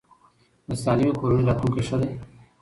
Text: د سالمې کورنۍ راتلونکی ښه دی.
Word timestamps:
د 0.69 0.71
سالمې 0.83 1.13
کورنۍ 1.19 1.43
راتلونکی 1.45 1.83
ښه 1.87 1.97
دی. 2.01 2.11